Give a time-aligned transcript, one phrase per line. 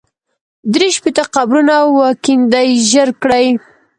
[0.73, 3.45] درې شپېته قبرونه وکېندئ ژر کړئ.